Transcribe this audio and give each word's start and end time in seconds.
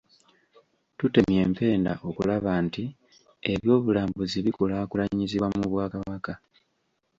Tutemye 0.97 1.37
empenda 1.47 1.93
okulaba 2.09 2.51
nti 2.65 2.83
eby’obulambuzi 3.51 4.37
bikulaakulanyizibwa 4.45 5.47
mu 5.57 5.63
Bwakabaka. 5.71 6.33